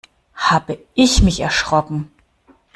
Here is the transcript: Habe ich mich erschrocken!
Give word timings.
Habe 0.33 0.79
ich 0.95 1.21
mich 1.21 1.41
erschrocken! 1.41 2.11